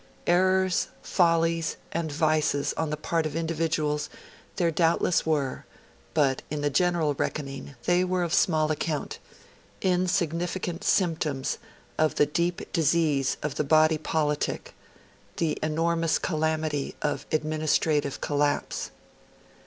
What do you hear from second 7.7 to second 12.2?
they were of small account insignificant symptoms of